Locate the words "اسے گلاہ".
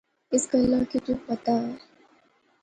0.33-0.83